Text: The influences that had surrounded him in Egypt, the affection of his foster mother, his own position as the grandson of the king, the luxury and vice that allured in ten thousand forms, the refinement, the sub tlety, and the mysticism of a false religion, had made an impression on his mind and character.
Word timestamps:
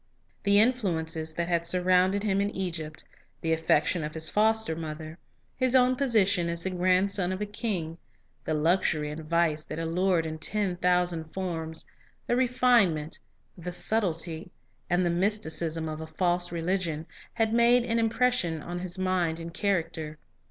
The 0.45 0.59
influences 0.59 1.35
that 1.35 1.47
had 1.47 1.63
surrounded 1.63 2.23
him 2.23 2.41
in 2.41 2.49
Egypt, 2.55 3.03
the 3.41 3.53
affection 3.53 4.03
of 4.03 4.15
his 4.15 4.31
foster 4.31 4.75
mother, 4.75 5.19
his 5.55 5.75
own 5.75 5.95
position 5.95 6.49
as 6.49 6.63
the 6.63 6.71
grandson 6.71 7.31
of 7.31 7.37
the 7.37 7.45
king, 7.45 7.99
the 8.43 8.55
luxury 8.55 9.11
and 9.11 9.23
vice 9.23 9.63
that 9.65 9.77
allured 9.77 10.25
in 10.25 10.39
ten 10.39 10.75
thousand 10.77 11.25
forms, 11.25 11.85
the 12.25 12.35
refinement, 12.35 13.19
the 13.55 13.71
sub 13.71 14.01
tlety, 14.01 14.49
and 14.89 15.05
the 15.05 15.11
mysticism 15.11 15.87
of 15.87 16.01
a 16.01 16.07
false 16.07 16.51
religion, 16.51 17.05
had 17.35 17.53
made 17.53 17.85
an 17.85 17.99
impression 17.99 18.59
on 18.59 18.79
his 18.79 18.97
mind 18.97 19.39
and 19.39 19.53
character. 19.53 20.17